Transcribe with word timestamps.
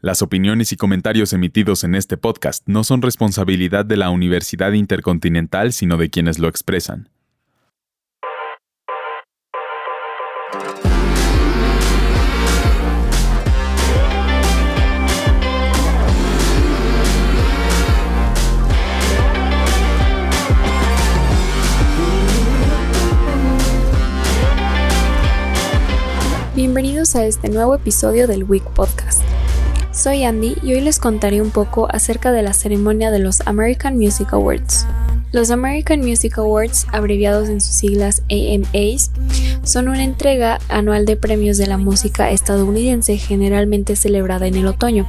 Las 0.00 0.22
opiniones 0.22 0.70
y 0.70 0.76
comentarios 0.76 1.32
emitidos 1.32 1.82
en 1.82 1.96
este 1.96 2.16
podcast 2.16 2.62
no 2.66 2.84
son 2.84 3.02
responsabilidad 3.02 3.84
de 3.84 3.96
la 3.96 4.10
Universidad 4.10 4.70
Intercontinental, 4.70 5.72
sino 5.72 5.96
de 5.96 6.08
quienes 6.08 6.38
lo 6.38 6.46
expresan. 6.46 7.08
Bienvenidos 26.54 27.16
a 27.16 27.24
este 27.24 27.48
nuevo 27.48 27.74
episodio 27.74 28.28
del 28.28 28.44
Week 28.44 28.62
Podcast. 28.62 29.07
Soy 30.08 30.24
Andy 30.24 30.56
y 30.62 30.72
hoy 30.72 30.80
les 30.80 30.98
contaré 31.00 31.42
un 31.42 31.50
poco 31.50 31.86
acerca 31.90 32.32
de 32.32 32.40
la 32.40 32.54
ceremonia 32.54 33.10
de 33.10 33.18
los 33.18 33.46
American 33.46 33.98
Music 33.98 34.32
Awards. 34.32 34.86
Los 35.32 35.50
American 35.50 36.00
Music 36.00 36.38
Awards, 36.38 36.86
abreviados 36.92 37.50
en 37.50 37.60
sus 37.60 37.74
siglas 37.74 38.22
AMAs, 38.30 39.10
son 39.64 39.88
una 39.88 40.02
entrega 40.02 40.60
anual 40.70 41.04
de 41.04 41.16
premios 41.16 41.58
de 41.58 41.66
la 41.66 41.76
música 41.76 42.30
estadounidense 42.30 43.18
generalmente 43.18 43.96
celebrada 43.96 44.46
en 44.46 44.54
el 44.54 44.66
otoño. 44.68 45.06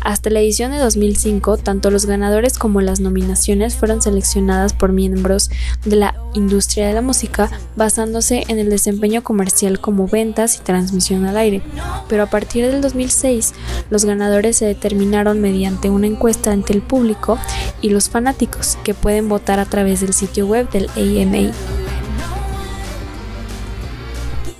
Hasta 0.00 0.30
la 0.30 0.40
edición 0.40 0.70
de 0.72 0.78
2005, 0.78 1.58
tanto 1.58 1.90
los 1.90 2.06
ganadores 2.06 2.58
como 2.58 2.80
las 2.80 3.00
nominaciones 3.00 3.76
fueron 3.76 4.00
seleccionadas 4.00 4.72
por 4.72 4.92
miembros 4.92 5.50
de 5.84 5.96
la 5.96 6.14
industria 6.34 6.86
de 6.86 6.94
la 6.94 7.02
música 7.02 7.50
basándose 7.76 8.44
en 8.48 8.58
el 8.58 8.70
desempeño 8.70 9.22
comercial 9.22 9.80
como 9.80 10.06
ventas 10.06 10.56
y 10.56 10.60
transmisión 10.60 11.24
al 11.24 11.36
aire. 11.36 11.62
Pero 12.08 12.22
a 12.22 12.26
partir 12.26 12.66
del 12.66 12.80
2006, 12.80 13.54
los 13.90 14.04
ganadores 14.04 14.56
se 14.56 14.66
determinaron 14.66 15.40
mediante 15.40 15.90
una 15.90 16.06
encuesta 16.06 16.52
ante 16.52 16.72
el 16.72 16.82
público 16.82 17.38
y 17.82 17.90
los 17.90 18.08
fanáticos 18.08 18.78
que 18.84 18.94
pueden 18.94 19.28
votar 19.28 19.58
a 19.60 19.66
través 19.66 20.00
del 20.00 20.14
sitio 20.14 20.46
web 20.46 20.70
del 20.70 20.88
AMA. 20.96 21.52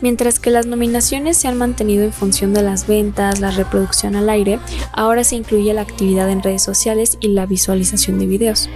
Mientras 0.01 0.39
que 0.39 0.51
las 0.51 0.67
nominaciones 0.67 1.37
se 1.37 1.49
han 1.49 1.59
mantenido 1.59 2.05
en 2.05 2.13
función 2.13 2.55
de 2.55 2.63
las 2.63 2.87
ventas, 2.87 3.41
la 3.41 3.51
reproducción 3.51 4.15
al 4.15 4.31
aire, 4.31 4.61
ahora 4.93 5.25
se 5.25 5.37
incluye 5.37 5.75
la 5.75 5.83
actividad 5.83 6.31
en 6.31 6.43
redes 6.43 6.63
sociales 6.63 7.19
y 7.21 7.29
la 7.29 7.47
visualización 7.47 8.19
de 8.19 8.27
videos. 8.27 8.71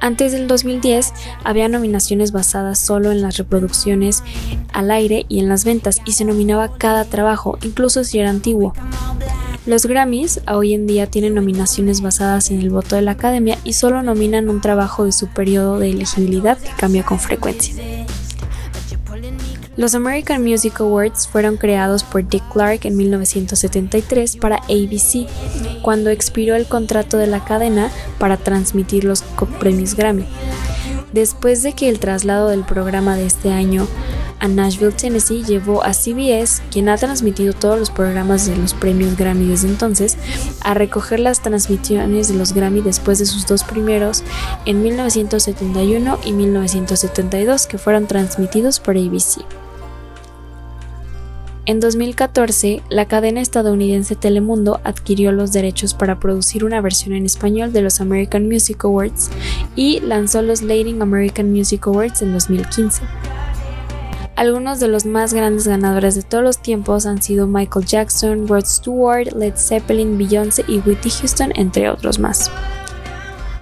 Antes 0.00 0.30
del 0.30 0.46
2010 0.46 1.12
había 1.42 1.68
nominaciones 1.68 2.30
basadas 2.30 2.78
solo 2.78 3.10
en 3.10 3.20
las 3.20 3.36
reproducciones 3.36 4.22
al 4.72 4.92
aire 4.92 5.26
y 5.28 5.40
en 5.40 5.48
las 5.48 5.64
ventas 5.64 6.00
y 6.04 6.12
se 6.12 6.24
nominaba 6.24 6.76
cada 6.78 7.04
trabajo, 7.04 7.58
incluso 7.64 8.04
si 8.04 8.20
era 8.20 8.30
antiguo. 8.30 8.74
Los 9.66 9.86
Grammys 9.86 10.40
hoy 10.48 10.72
en 10.72 10.86
día 10.86 11.08
tienen 11.08 11.34
nominaciones 11.34 12.00
basadas 12.00 12.50
en 12.50 12.60
el 12.60 12.70
voto 12.70 12.96
de 12.96 13.02
la 13.02 13.10
academia 13.10 13.58
y 13.64 13.72
solo 13.72 14.02
nominan 14.02 14.48
un 14.48 14.60
trabajo 14.60 15.04
de 15.04 15.12
su 15.12 15.26
periodo 15.26 15.78
de 15.78 15.90
elegibilidad 15.90 16.56
que 16.58 16.70
cambia 16.78 17.04
con 17.04 17.18
frecuencia. 17.18 17.74
Los 19.78 19.94
American 19.94 20.42
Music 20.42 20.80
Awards 20.80 21.28
fueron 21.28 21.56
creados 21.56 22.02
por 22.02 22.28
Dick 22.28 22.42
Clark 22.52 22.80
en 22.82 22.96
1973 22.96 24.36
para 24.38 24.56
ABC, 24.56 25.28
cuando 25.82 26.10
expiró 26.10 26.56
el 26.56 26.66
contrato 26.66 27.16
de 27.16 27.28
la 27.28 27.44
cadena 27.44 27.88
para 28.18 28.36
transmitir 28.38 29.04
los 29.04 29.22
premios 29.60 29.94
Grammy. 29.94 30.24
Después 31.12 31.62
de 31.62 31.74
que 31.74 31.88
el 31.88 32.00
traslado 32.00 32.48
del 32.48 32.64
programa 32.64 33.14
de 33.14 33.26
este 33.26 33.52
año 33.52 33.86
a 34.40 34.48
Nashville, 34.48 34.90
Tennessee, 34.90 35.44
llevó 35.44 35.84
a 35.84 35.94
CBS, 35.94 36.60
quien 36.72 36.88
ha 36.88 36.96
transmitido 36.96 37.52
todos 37.52 37.78
los 37.78 37.90
programas 37.90 38.46
de 38.46 38.56
los 38.56 38.74
premios 38.74 39.16
Grammy 39.16 39.46
desde 39.46 39.68
entonces, 39.68 40.16
a 40.60 40.74
recoger 40.74 41.20
las 41.20 41.40
transmisiones 41.40 42.26
de 42.26 42.34
los 42.34 42.52
Grammy 42.52 42.80
después 42.80 43.20
de 43.20 43.26
sus 43.26 43.46
dos 43.46 43.62
primeros 43.62 44.24
en 44.64 44.82
1971 44.82 46.18
y 46.24 46.32
1972, 46.32 47.66
que 47.66 47.78
fueron 47.78 48.08
transmitidos 48.08 48.80
por 48.80 48.96
ABC. 48.96 49.44
En 51.68 51.80
2014, 51.80 52.80
la 52.88 53.04
cadena 53.04 53.42
estadounidense 53.42 54.16
Telemundo 54.16 54.80
adquirió 54.84 55.32
los 55.32 55.52
derechos 55.52 55.92
para 55.92 56.18
producir 56.18 56.64
una 56.64 56.80
versión 56.80 57.14
en 57.14 57.26
español 57.26 57.74
de 57.74 57.82
los 57.82 58.00
American 58.00 58.48
Music 58.48 58.86
Awards 58.86 59.28
y 59.76 60.00
lanzó 60.00 60.40
los 60.40 60.62
Latin 60.62 61.02
American 61.02 61.52
Music 61.52 61.86
Awards 61.86 62.22
en 62.22 62.32
2015. 62.32 63.02
Algunos 64.34 64.80
de 64.80 64.88
los 64.88 65.04
más 65.04 65.34
grandes 65.34 65.68
ganadores 65.68 66.14
de 66.14 66.22
todos 66.22 66.42
los 66.42 66.62
tiempos 66.62 67.04
han 67.04 67.20
sido 67.20 67.46
Michael 67.46 67.84
Jackson, 67.84 68.48
Rod 68.48 68.64
Stewart, 68.64 69.34
Led 69.36 69.56
Zeppelin, 69.56 70.16
Beyoncé 70.16 70.64
y 70.68 70.78
Whitney 70.78 71.12
Houston, 71.20 71.52
entre 71.54 71.90
otros 71.90 72.18
más. 72.18 72.50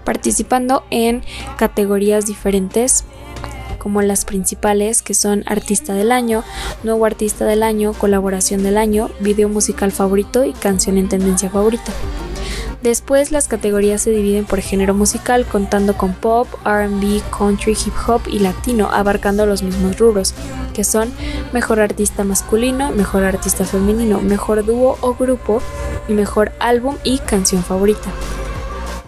Participando 0.04 0.84
en 0.90 1.24
categorías 1.58 2.26
diferentes, 2.26 3.04
como 3.78 4.02
las 4.02 4.24
principales 4.24 5.02
que 5.02 5.14
son 5.14 5.42
Artista 5.46 5.94
del 5.94 6.12
Año, 6.12 6.44
Nuevo 6.82 7.04
Artista 7.06 7.44
del 7.44 7.62
Año, 7.62 7.92
Colaboración 7.92 8.62
del 8.62 8.76
Año, 8.76 9.10
Video 9.20 9.48
Musical 9.48 9.92
Favorito 9.92 10.44
y 10.44 10.52
Canción 10.52 10.98
en 10.98 11.08
Tendencia 11.08 11.50
Favorita. 11.50 11.92
Después 12.82 13.32
las 13.32 13.48
categorías 13.48 14.02
se 14.02 14.10
dividen 14.10 14.44
por 14.44 14.60
género 14.60 14.94
musical 14.94 15.44
contando 15.44 15.96
con 15.96 16.14
pop, 16.14 16.46
RB, 16.64 17.20
country, 17.36 17.72
hip 17.72 17.94
hop 18.06 18.22
y 18.28 18.38
latino, 18.38 18.88
abarcando 18.92 19.44
los 19.46 19.62
mismos 19.62 19.98
rubros, 19.98 20.34
que 20.72 20.84
son 20.84 21.10
mejor 21.52 21.80
artista 21.80 22.22
masculino, 22.22 22.92
mejor 22.92 23.24
artista 23.24 23.64
femenino, 23.64 24.20
mejor 24.20 24.64
dúo 24.64 24.98
o 25.00 25.14
grupo 25.14 25.60
y 26.06 26.12
mejor 26.12 26.52
álbum 26.60 26.96
y 27.02 27.18
canción 27.18 27.64
favorita. 27.64 28.10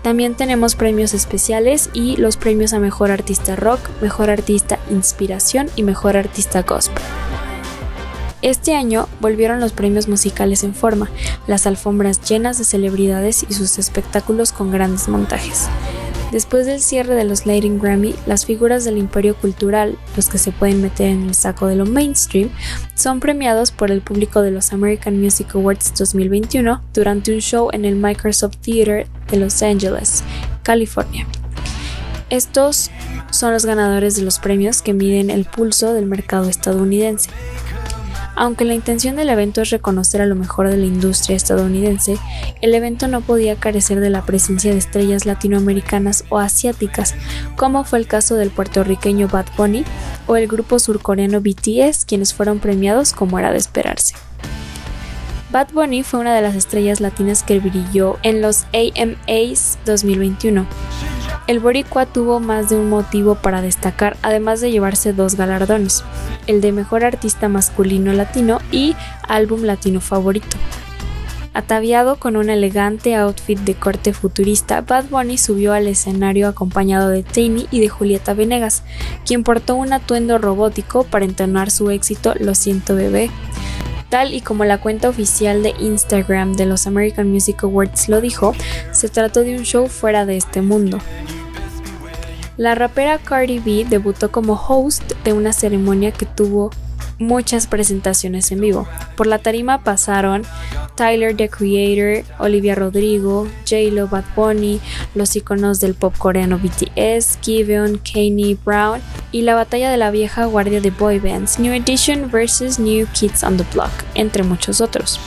También 0.08 0.36
tenemos 0.36 0.74
premios 0.74 1.12
especiales 1.12 1.91
y 1.92 2.16
los 2.16 2.38
premios 2.38 2.72
a 2.72 2.78
Mejor 2.78 3.10
Artista 3.10 3.56
Rock, 3.56 3.91
Mejor 4.00 4.30
Artista 4.30 4.78
Inspiración 4.88 5.69
y 5.76 5.82
Mejor 5.82 6.16
Artista 6.16 6.62
Gospel. 6.62 7.04
Este 8.41 8.74
año 8.74 9.06
volvieron 9.20 9.60
los 9.60 9.72
premios 9.74 10.08
musicales 10.08 10.64
en 10.64 10.72
forma, 10.74 11.10
las 11.46 11.66
alfombras 11.66 12.26
llenas 12.26 12.56
de 12.56 12.64
celebridades 12.64 13.44
y 13.46 13.52
sus 13.52 13.78
espectáculos 13.78 14.50
con 14.50 14.70
grandes 14.70 15.08
montajes. 15.08 15.69
Después 16.32 16.64
del 16.64 16.80
cierre 16.80 17.14
de 17.14 17.25
los 17.25 17.44
Latin 17.44 17.78
Grammy, 17.78 18.14
las 18.26 18.46
figuras 18.46 18.86
del 18.86 18.96
imperio 18.96 19.36
cultural, 19.36 19.98
los 20.16 20.30
que 20.30 20.38
se 20.38 20.52
pueden 20.52 20.80
meter 20.80 21.08
en 21.08 21.25
el 21.25 21.34
saco 21.34 21.66
de 21.66 21.76
lo 21.76 21.84
mainstream, 21.84 22.48
son 22.94 23.20
premiados 23.20 23.72
por 23.72 23.90
el 23.90 24.00
público 24.00 24.40
de 24.40 24.52
los 24.52 24.72
American 24.72 25.20
Music 25.20 25.54
Awards 25.54 25.92
2021 25.98 26.82
durante 26.94 27.34
un 27.34 27.40
show 27.40 27.69
en 27.72 27.84
el 27.84 27.96
Microsoft 27.96 28.56
Theater 28.62 29.06
de 29.30 29.38
Los 29.38 29.62
Angeles, 29.62 30.22
California. 30.62 31.26
Estos 32.30 32.90
son 33.30 33.52
los 33.52 33.64
ganadores 33.64 34.16
de 34.16 34.22
los 34.22 34.38
premios 34.38 34.82
que 34.82 34.92
miden 34.92 35.30
el 35.30 35.44
pulso 35.44 35.94
del 35.94 36.06
mercado 36.06 36.48
estadounidense. 36.48 37.30
Aunque 38.40 38.64
la 38.64 38.74
intención 38.74 39.16
del 39.16 39.30
evento 39.30 39.62
es 39.62 39.70
reconocer 39.70 40.20
a 40.20 40.26
lo 40.26 40.36
mejor 40.36 40.68
de 40.68 40.76
la 40.76 40.86
industria 40.86 41.36
estadounidense, 41.36 42.18
el 42.60 42.72
evento 42.72 43.08
no 43.08 43.20
podía 43.20 43.56
carecer 43.56 43.98
de 43.98 44.10
la 44.10 44.24
presencia 44.24 44.70
de 44.70 44.78
estrellas 44.78 45.26
latinoamericanas 45.26 46.24
o 46.28 46.38
asiáticas, 46.38 47.16
como 47.56 47.82
fue 47.82 47.98
el 47.98 48.06
caso 48.06 48.36
del 48.36 48.50
puertorriqueño 48.50 49.26
Bad 49.26 49.46
Bunny 49.56 49.84
o 50.28 50.36
el 50.36 50.46
grupo 50.46 50.78
surcoreano 50.78 51.40
BTS, 51.40 52.04
quienes 52.04 52.32
fueron 52.32 52.60
premiados 52.60 53.12
como 53.12 53.40
era 53.40 53.50
de 53.50 53.58
esperarse. 53.58 54.14
Bad 55.50 55.69
Bunny 55.72 56.03
fue 56.03 56.20
una 56.20 56.34
de 56.34 56.42
las 56.42 56.54
estrellas 56.54 57.00
latinas 57.00 57.42
que 57.42 57.59
brilló 57.59 58.19
en 58.22 58.42
los 58.42 58.66
AMAs 58.75 59.78
2021. 59.86 60.66
El 61.47 61.60
Boricua 61.60 62.04
tuvo 62.04 62.38
más 62.38 62.69
de 62.69 62.76
un 62.76 62.91
motivo 62.91 63.34
para 63.36 63.62
destacar, 63.62 64.19
además 64.20 64.60
de 64.60 64.70
llevarse 64.70 65.14
dos 65.14 65.37
galardones, 65.37 66.04
el 66.47 66.60
de 66.60 66.72
Mejor 66.72 67.03
Artista 67.03 67.48
Masculino 67.48 68.12
Latino 68.12 68.58
y 68.70 68.94
Álbum 69.26 69.62
Latino 69.62 70.03
Favorito. 70.03 70.58
Ataviado 71.54 72.16
con 72.16 72.37
un 72.37 72.50
elegante 72.50 73.17
outfit 73.17 73.58
de 73.58 73.75
corte 73.75 74.12
futurista, 74.12 74.82
Bad 74.82 75.06
Bunny 75.06 75.38
subió 75.38 75.72
al 75.72 75.87
escenario 75.87 76.46
acompañado 76.46 77.08
de 77.08 77.22
Tiny 77.22 77.67
y 77.70 77.81
de 77.81 77.88
Julieta 77.88 78.34
Venegas, 78.34 78.82
quien 79.25 79.44
portó 79.44 79.76
un 79.76 79.94
atuendo 79.94 80.37
robótico 80.37 81.05
para 81.05 81.25
entonar 81.25 81.70
su 81.70 81.90
éxito 81.90 82.34
Lo 82.38 82.55
siento 82.55 82.94
bebé. 82.94 83.31
Tal 84.08 84.32
y 84.32 84.40
como 84.40 84.64
la 84.64 84.81
cuenta 84.81 85.08
oficial 85.08 85.62
de 85.62 85.75
Instagram 85.78 86.55
de 86.55 86.66
los 86.66 86.87
American 86.87 87.31
Music 87.31 87.62
Awards 87.64 88.08
lo 88.08 88.20
dijo, 88.20 88.55
se 88.93 89.08
trató 89.08 89.40
de 89.40 89.56
un 89.56 89.64
show 89.64 89.87
fuera 89.87 90.25
de 90.25 90.37
este 90.37 90.62
mundo. 90.62 90.99
La 92.56 92.75
rapera 92.75 93.19
Cardi 93.19 93.58
B 93.58 93.87
debutó 93.88 94.32
como 94.32 94.55
host 94.55 95.12
de 95.25 95.32
una 95.32 95.52
ceremonia 95.52 96.10
que 96.10 96.26
tuvo 96.26 96.70
muchas 97.19 97.67
presentaciones 97.67 98.50
en 98.53 98.61
vivo. 98.61 98.87
Por 99.17 99.26
la 99.26 99.38
tarima 99.38 99.82
pasaron 99.82 100.43
Tyler 100.94 101.37
the 101.37 101.49
Creator, 101.49 102.25
Olivia 102.38 102.75
Rodrigo, 102.75 103.47
J-Lo 103.69 104.09
Bad 104.09 104.25
Bunny, 104.37 104.81
los 105.15 105.35
iconos 105.37 105.81
del 105.81 105.94
pop 105.94 106.17
coreano 106.17 106.59
BTS, 106.59 107.38
Giveon, 107.43 107.99
Kanye 107.99 108.56
Brown 108.65 109.00
y 109.32 109.43
la 109.43 109.55
batalla 109.55 109.91
de 109.91 109.97
la 109.97 110.11
vieja 110.11 110.44
guardia 110.47 110.81
de 110.81 110.91
boy 110.91 111.19
bands 111.19 111.59
New 111.59 111.73
Edition 111.73 112.31
vs 112.31 112.79
New 112.79 113.06
Kids 113.12 113.43
on 113.43 113.56
the 113.56 113.65
Block, 113.73 113.91
entre 114.15 114.43
muchos 114.43 114.81
otros. 114.81 115.20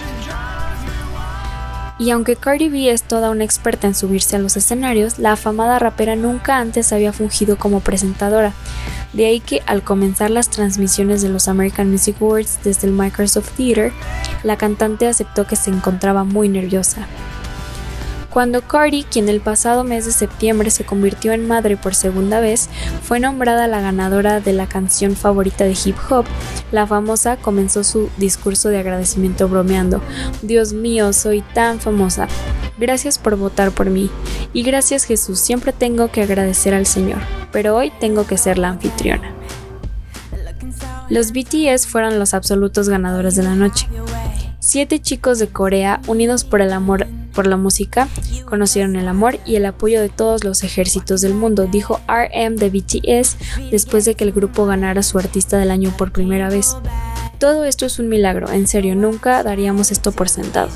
Y 2.01 2.09
aunque 2.09 2.35
Cardi 2.35 2.67
B 2.67 2.89
es 2.89 3.03
toda 3.03 3.29
una 3.29 3.43
experta 3.43 3.85
en 3.85 3.93
subirse 3.93 4.35
a 4.35 4.39
los 4.39 4.57
escenarios, 4.57 5.19
la 5.19 5.33
afamada 5.33 5.77
rapera 5.77 6.15
nunca 6.15 6.57
antes 6.57 6.91
había 6.93 7.13
fungido 7.13 7.57
como 7.57 7.81
presentadora. 7.81 8.53
De 9.13 9.27
ahí 9.27 9.39
que 9.39 9.61
al 9.67 9.83
comenzar 9.83 10.31
las 10.31 10.49
transmisiones 10.49 11.21
de 11.21 11.29
los 11.29 11.47
American 11.47 11.91
Music 11.91 12.15
Awards 12.19 12.57
desde 12.63 12.87
el 12.87 12.93
Microsoft 12.93 13.51
Theater, 13.55 13.93
la 14.41 14.57
cantante 14.57 15.05
aceptó 15.05 15.45
que 15.45 15.55
se 15.55 15.69
encontraba 15.69 16.23
muy 16.23 16.49
nerviosa. 16.49 17.05
Cuando 18.31 18.61
Cardi, 18.61 19.03
quien 19.03 19.27
el 19.27 19.41
pasado 19.41 19.83
mes 19.83 20.05
de 20.05 20.13
septiembre 20.13 20.71
se 20.71 20.85
convirtió 20.85 21.33
en 21.33 21.45
madre 21.45 21.75
por 21.75 21.95
segunda 21.95 22.39
vez, 22.39 22.69
fue 23.03 23.19
nombrada 23.19 23.67
la 23.67 23.81
ganadora 23.81 24.39
de 24.39 24.53
la 24.53 24.67
canción 24.67 25.17
favorita 25.17 25.65
de 25.65 25.75
hip 25.83 25.97
hop, 26.09 26.25
la 26.71 26.87
famosa 26.87 27.35
comenzó 27.35 27.83
su 27.83 28.09
discurso 28.15 28.69
de 28.69 28.79
agradecimiento 28.79 29.49
bromeando, 29.49 30.01
Dios 30.41 30.71
mío, 30.71 31.11
soy 31.11 31.41
tan 31.41 31.81
famosa. 31.81 32.29
Gracias 32.77 33.19
por 33.19 33.35
votar 33.35 33.71
por 33.71 33.89
mí. 33.89 34.09
Y 34.53 34.63
gracias 34.63 35.03
Jesús, 35.03 35.37
siempre 35.37 35.73
tengo 35.73 36.09
que 36.09 36.21
agradecer 36.21 36.73
al 36.73 36.85
Señor, 36.85 37.19
pero 37.51 37.75
hoy 37.75 37.91
tengo 37.99 38.25
que 38.25 38.37
ser 38.37 38.57
la 38.57 38.69
anfitriona. 38.69 39.35
Los 41.09 41.33
BTS 41.33 41.85
fueron 41.85 42.17
los 42.17 42.33
absolutos 42.33 42.87
ganadores 42.87 43.35
de 43.35 43.43
la 43.43 43.55
noche. 43.55 43.89
Siete 44.59 45.01
chicos 45.01 45.37
de 45.39 45.49
Corea, 45.49 45.99
unidos 46.07 46.45
por 46.45 46.61
el 46.61 46.71
amor 46.71 47.07
por 47.41 47.47
la 47.47 47.57
música, 47.57 48.07
conocieron 48.45 48.95
el 48.95 49.07
amor 49.07 49.39
y 49.47 49.55
el 49.55 49.65
apoyo 49.65 49.99
de 49.99 50.09
todos 50.09 50.43
los 50.43 50.61
ejércitos 50.61 51.21
del 51.21 51.33
mundo, 51.33 51.65
dijo 51.65 51.99
RM 52.07 52.55
de 52.55 52.69
BTS 52.69 53.35
después 53.71 54.05
de 54.05 54.13
que 54.13 54.25
el 54.25 54.31
grupo 54.31 54.67
ganara 54.67 55.01
su 55.01 55.17
artista 55.17 55.57
del 55.57 55.71
año 55.71 55.91
por 55.97 56.11
primera 56.11 56.49
vez. 56.49 56.77
Todo 57.39 57.65
esto 57.65 57.87
es 57.87 57.97
un 57.97 58.09
milagro, 58.09 58.51
en 58.51 58.67
serio, 58.67 58.95
nunca 58.95 59.41
daríamos 59.41 59.89
esto 59.89 60.11
por 60.11 60.29
sentado. 60.29 60.69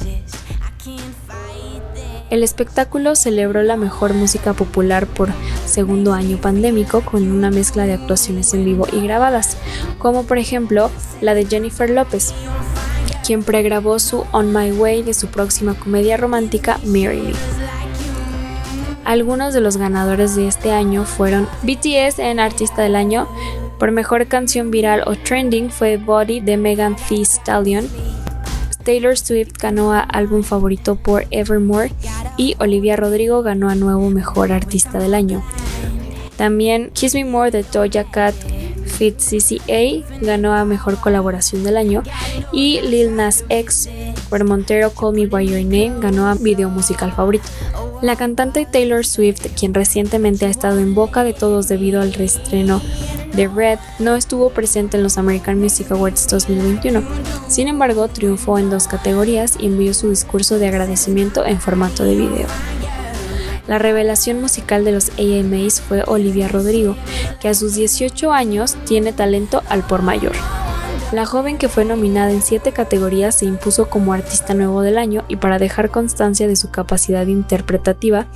El 2.31 2.41
espectáculo 2.41 3.15
celebró 3.15 3.61
la 3.61 3.77
mejor 3.77 4.15
música 4.15 4.53
popular 4.53 5.05
por 5.05 5.29
segundo 5.67 6.13
año 6.13 6.37
pandémico 6.41 7.01
con 7.01 7.31
una 7.31 7.51
mezcla 7.51 7.85
de 7.85 7.93
actuaciones 7.93 8.51
en 8.55 8.65
vivo 8.65 8.87
y 8.91 9.01
grabadas, 9.01 9.55
como 9.99 10.23
por 10.23 10.39
ejemplo 10.39 10.89
la 11.21 11.35
de 11.35 11.45
Jennifer 11.45 11.91
López, 11.91 12.33
quien 13.25 13.43
pregrabó 13.43 13.99
su 13.99 14.25
On 14.31 14.53
My 14.53 14.71
Way 14.71 15.03
de 15.03 15.13
su 15.13 15.27
próxima 15.27 15.73
comedia 15.73 16.17
romántica 16.17 16.79
Marry 16.85 17.21
Me. 17.21 17.33
Algunos 19.03 19.53
de 19.53 19.61
los 19.61 19.77
ganadores 19.77 20.35
de 20.35 20.47
este 20.47 20.71
año 20.71 21.05
fueron 21.05 21.47
BTS 21.63 22.19
en 22.19 22.39
Artista 22.39 22.81
del 22.81 22.95
Año, 22.95 23.27
por 23.79 23.91
Mejor 23.91 24.27
Canción 24.27 24.71
Viral 24.71 25.03
o 25.05 25.15
Trending 25.15 25.69
fue 25.69 25.97
Body 25.97 26.39
de 26.39 26.57
Megan 26.57 26.95
Thee 26.95 27.21
Stallion, 27.23 27.87
Taylor 28.85 29.17
Swift 29.17 29.53
ganó 29.59 29.91
a 29.91 29.99
Álbum 29.99 30.43
Favorito 30.43 30.95
por 30.95 31.25
Evermore 31.31 31.91
y 32.37 32.55
Olivia 32.59 32.95
Rodrigo 32.95 33.41
ganó 33.41 33.69
a 33.69 33.75
Nuevo 33.75 34.09
Mejor 34.11 34.51
Artista 34.51 34.99
del 34.99 35.15
Año. 35.15 35.43
También 36.37 36.91
Kiss 36.93 37.15
Me 37.15 37.25
More 37.25 37.49
de 37.49 37.63
Doja 37.63 38.03
Cat 38.03 38.35
Fit 38.97 39.17
CCA 39.17 40.05
ganó 40.21 40.53
a 40.53 40.65
Mejor 40.65 40.97
Colaboración 40.97 41.63
del 41.63 41.77
Año 41.77 42.03
y 42.51 42.81
Lil 42.81 43.15
Nas 43.15 43.43
X 43.49 43.89
por 44.29 44.43
Montero 44.43 44.91
Call 44.91 45.13
Me 45.13 45.27
By 45.27 45.47
Your 45.47 45.63
Name 45.63 45.99
ganó 45.99 46.27
a 46.27 46.35
Video 46.35 46.69
Musical 46.69 47.13
Favorito. 47.13 47.45
La 48.01 48.15
cantante 48.15 48.65
Taylor 48.65 49.05
Swift, 49.05 49.47
quien 49.57 49.73
recientemente 49.73 50.45
ha 50.45 50.49
estado 50.49 50.79
en 50.79 50.93
boca 50.93 51.23
de 51.23 51.33
todos 51.33 51.67
debido 51.67 52.01
al 52.01 52.13
reestreno 52.13 52.81
de 53.35 53.47
Red, 53.47 53.79
no 53.99 54.15
estuvo 54.15 54.49
presente 54.49 54.97
en 54.97 55.03
los 55.03 55.17
American 55.17 55.59
Music 55.59 55.91
Awards 55.91 56.27
2021. 56.27 57.03
Sin 57.47 57.67
embargo, 57.67 58.07
triunfó 58.07 58.57
en 58.59 58.69
dos 58.69 58.87
categorías 58.87 59.57
y 59.59 59.67
envió 59.67 59.93
su 59.93 60.09
discurso 60.09 60.57
de 60.59 60.67
agradecimiento 60.67 61.45
en 61.45 61.59
formato 61.59 62.03
de 62.03 62.15
video. 62.15 62.47
La 63.67 63.79
revelación 63.79 64.41
musical 64.41 64.85
de 64.85 64.91
los 64.91 65.11
AMAs 65.17 65.81
fue 65.81 66.03
Olivia 66.05 66.47
Rodrigo, 66.47 66.95
que 67.39 67.49
a 67.49 67.53
sus 67.53 67.75
18 67.75 68.31
años 68.31 68.75
tiene 68.85 69.11
talento 69.11 69.63
al 69.69 69.85
por 69.85 70.03
mayor. 70.03 70.33
La 71.11 71.25
joven 71.25 71.57
que 71.57 71.69
fue 71.69 71.85
nominada 71.85 72.31
en 72.31 72.41
siete 72.41 72.71
categorías 72.71 73.35
se 73.35 73.45
impuso 73.45 73.89
como 73.89 74.13
artista 74.13 74.53
nuevo 74.53 74.81
del 74.81 74.97
año 74.97 75.23
y 75.27 75.35
para 75.35 75.59
dejar 75.59 75.91
constancia 75.91 76.47
de 76.47 76.55
su 76.55 76.71
capacidad 76.71 77.27
interpretativa, 77.27 78.27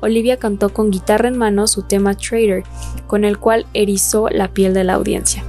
Olivia 0.00 0.36
cantó 0.36 0.70
con 0.70 0.90
guitarra 0.90 1.28
en 1.28 1.36
mano 1.36 1.66
su 1.66 1.82
tema 1.82 2.14
Trader, 2.14 2.62
con 3.06 3.24
el 3.24 3.38
cual 3.38 3.66
erizó 3.74 4.28
la 4.30 4.48
piel 4.48 4.72
de 4.72 4.84
la 4.84 4.94
audiencia. 4.94 5.44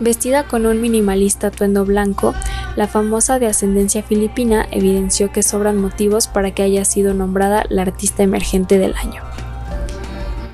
Vestida 0.00 0.44
con 0.44 0.66
un 0.66 0.80
minimalista 0.80 1.48
atuendo 1.48 1.84
blanco, 1.84 2.34
la 2.76 2.88
famosa 2.88 3.38
de 3.38 3.46
ascendencia 3.46 4.02
filipina 4.02 4.66
evidenció 4.70 5.30
que 5.30 5.42
sobran 5.42 5.76
motivos 5.76 6.26
para 6.26 6.52
que 6.52 6.62
haya 6.62 6.84
sido 6.84 7.14
nombrada 7.14 7.64
la 7.68 7.82
artista 7.82 8.22
emergente 8.22 8.78
del 8.78 8.94
año. 8.96 9.22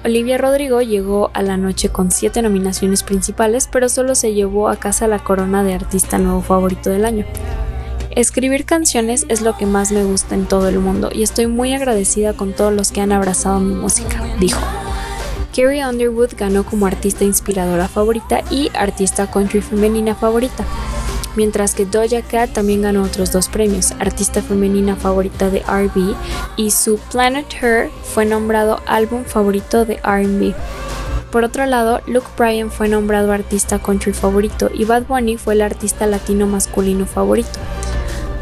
Olivia 0.05 0.38
Rodrigo 0.38 0.81
llegó 0.81 1.31
a 1.35 1.43
la 1.43 1.56
noche 1.56 1.90
con 1.90 2.11
siete 2.11 2.40
nominaciones 2.40 3.02
principales, 3.02 3.69
pero 3.70 3.88
solo 3.88 4.14
se 4.14 4.32
llevó 4.32 4.69
a 4.69 4.76
casa 4.76 5.08
la 5.08 5.19
corona 5.19 5.64
de 5.64 5.75
artista 5.75 6.19
nuevo 6.19 6.41
favorito 6.41 6.91
del 6.91 7.05
año. 7.05 7.26
Escribir 8.11 8.64
canciones 8.64 9.26
es 9.29 9.43
lo 9.43 9.56
que 9.56 9.67
más 9.67 9.93
me 9.93 10.05
gusta 10.05 10.34
en 10.34 10.46
todo 10.46 10.69
el 10.69 10.79
mundo 10.79 11.11
y 11.12 11.23
estoy 11.23 11.46
muy 11.46 11.73
agradecida 11.73 12.32
con 12.32 12.52
todos 12.52 12.73
los 12.73 12.91
que 12.91 13.00
han 13.00 13.12
abrazado 13.12 13.61
mi 13.61 13.75
música, 13.75 14.25
dijo. 14.41 14.61
Carrie 15.55 15.85
Underwood 15.85 16.35
ganó 16.37 16.65
como 16.65 16.87
artista 16.87 17.25
inspiradora 17.25 17.89
favorita 17.89 18.43
y 18.50 18.71
artista 18.75 19.31
country 19.31 19.61
femenina 19.61 20.15
favorita, 20.15 20.65
mientras 21.37 21.75
que 21.75 21.87
Doja 21.87 22.23
Cat 22.23 22.53
también 22.53 22.83
ganó 22.83 23.03
otros 23.03 23.33
dos 23.33 23.49
premios, 23.49 23.93
artista 23.99 24.43
femenina 24.43 24.97
favorita 24.97 25.50
de 25.50 25.61
RB 25.61 26.15
y 26.56 26.71
su 26.71 26.99
Planet 27.11 27.47
Her 27.61 27.91
fue 28.03 28.25
nombrado 28.25 28.81
álbum 28.87 29.25
favorito 29.25 29.85
de 29.85 29.97
RB. 29.97 30.55
Por 31.31 31.45
otro 31.45 31.67
lado, 31.67 32.01
Luke 32.06 32.29
Bryan 32.39 32.71
fue 32.71 32.89
nombrado 32.89 33.33
artista 33.33 33.79
country 33.79 34.12
favorito 34.12 34.71
y 34.73 34.85
Bad 34.85 35.06
Bunny 35.06 35.37
fue 35.37 35.55
el 35.55 35.62
artista 35.62 36.06
latino 36.06 36.47
masculino 36.47 37.05
favorito. 37.05 37.59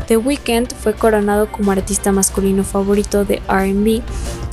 The 0.06 0.17
Weeknd 0.19 0.73
fue 0.73 0.94
coronado 0.94 1.50
como 1.50 1.73
artista 1.73 2.12
masculino 2.12 2.62
favorito 2.62 3.25
de 3.25 3.43
RB 3.49 4.02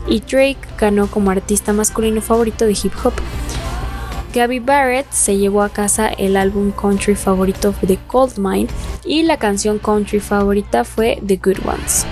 y 0.08 0.20
Drake 0.20 0.60
ganó 0.78 1.08
como 1.08 1.32
artista 1.32 1.74
masculino 1.74 2.22
favorito 2.22 2.66
de 2.66 2.72
hip 2.72 2.94
hop. 3.04 3.14
Gabby 4.34 4.60
Barrett 4.60 5.12
se 5.12 5.38
llevó 5.38 5.62
a 5.62 5.70
casa 5.70 6.08
el 6.08 6.38
álbum 6.38 6.72
country 6.72 7.16
favorito 7.16 7.74
de 7.82 8.00
Mine 8.38 8.68
y 9.06 9.24
la 9.24 9.38
canción 9.38 9.78
country 9.78 10.20
favorita 10.20 10.84
fue 10.84 11.22
The 11.26 11.38
Good 11.38 11.66
Ones. 11.66 12.06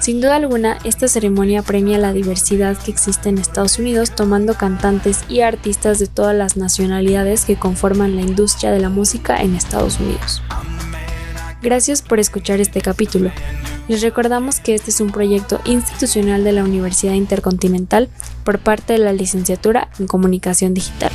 Sin 0.00 0.20
duda 0.20 0.34
alguna, 0.34 0.78
esta 0.82 1.06
ceremonia 1.06 1.62
premia 1.62 1.96
la 1.96 2.12
diversidad 2.12 2.76
que 2.76 2.90
existe 2.90 3.28
en 3.28 3.38
Estados 3.38 3.78
Unidos 3.78 4.10
tomando 4.10 4.54
cantantes 4.54 5.24
y 5.28 5.42
artistas 5.42 6.00
de 6.00 6.08
todas 6.08 6.34
las 6.34 6.56
nacionalidades 6.56 7.44
que 7.44 7.54
conforman 7.56 8.16
la 8.16 8.22
industria 8.22 8.72
de 8.72 8.80
la 8.80 8.88
música 8.88 9.40
en 9.40 9.54
Estados 9.54 10.00
Unidos. 10.00 10.42
Gracias 11.62 12.02
por 12.02 12.18
escuchar 12.18 12.60
este 12.60 12.80
capítulo. 12.80 13.30
Les 13.88 14.00
recordamos 14.00 14.60
que 14.60 14.74
este 14.74 14.90
es 14.90 15.00
un 15.00 15.10
proyecto 15.10 15.60
institucional 15.64 16.44
de 16.44 16.52
la 16.52 16.64
Universidad 16.64 17.14
Intercontinental 17.14 18.08
por 18.44 18.58
parte 18.58 18.92
de 18.94 19.00
la 19.00 19.12
licenciatura 19.12 19.88
en 19.98 20.06
Comunicación 20.06 20.72
Digital. 20.72 21.10